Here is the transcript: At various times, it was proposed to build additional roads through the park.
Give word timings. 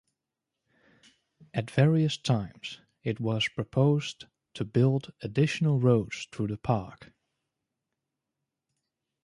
At 1.53 1.69
various 1.69 2.17
times, 2.17 2.79
it 3.03 3.19
was 3.19 3.47
proposed 3.49 4.25
to 4.55 4.65
build 4.65 5.13
additional 5.21 5.79
roads 5.79 6.27
through 6.31 6.47
the 6.47 6.57
park. 6.57 7.13